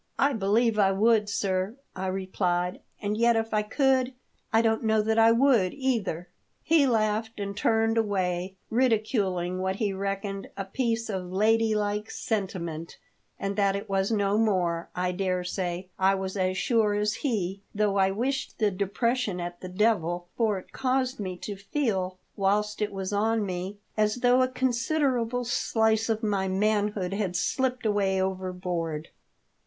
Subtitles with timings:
[0.17, 4.15] "I believe I would, sir," I replied; "and yet if I could,
[4.51, 6.27] I don't know that I would, either."
[6.63, 12.57] He laughed and turned away, ridiculing what he reckoned a piece of lady like senti
[12.57, 12.97] ment;
[13.39, 17.97] and that it was no more, I daresay I was as sure as he, though
[17.97, 22.91] I wished the depression at the devil, for it caused me to feel, whilst it
[22.91, 28.19] was on me, as though a con siderable slice of my manhood had slipped away
[28.19, 29.09] overboard.